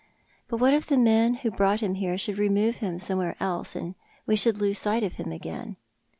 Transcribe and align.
"But 0.47 0.57
what 0.57 0.73
if 0.73 0.87
the 0.87 0.97
men 0.97 1.35
who 1.35 1.51
brought 1.51 1.81
him 1.81 1.93
here 1.93 2.17
should 2.17 2.39
remove 2.39 2.77
him 2.77 2.97
somewhere 2.97 3.35
else, 3.39 3.75
and 3.75 3.93
we 4.25 4.35
should 4.35 4.57
lose 4.59 4.79
sight 4.79 5.03
of 5.03 5.17
him 5.17 5.31
again? 5.31 5.77